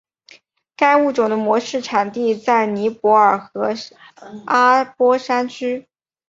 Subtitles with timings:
[0.75, 3.75] 该物种的模式产地在尼泊尔和
[4.47, 5.87] 阿波山区。